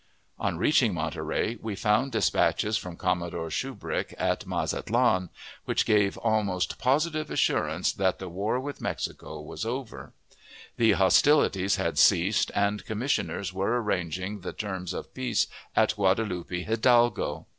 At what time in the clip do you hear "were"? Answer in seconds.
13.53-13.79